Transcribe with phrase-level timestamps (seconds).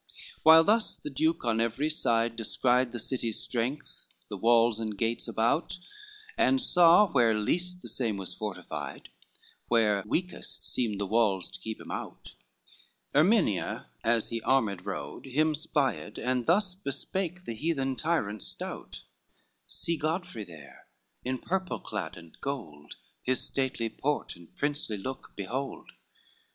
[0.01, 4.97] LVIII While thus the Duke on every side descried The city's strength, the walls and
[4.97, 5.77] gates about,
[6.39, 9.09] And saw where least the same was fortified,
[9.67, 12.33] Where weakest seemed the walls to keep him out;
[13.13, 19.03] Ermina as he armed rode, him spied, And thus bespake the heathen tyrant stout,
[19.67, 20.87] "See Godfrey there,
[21.23, 25.91] in purple clad and gold, His stately port, and princely look behold.